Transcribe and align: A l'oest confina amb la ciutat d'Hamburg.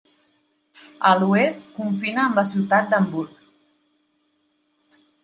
A 1.09 1.11
l'oest 1.19 1.67
confina 1.75 2.23
amb 2.29 2.39
la 2.41 2.45
ciutat 2.53 2.89
d'Hamburg. 2.95 3.45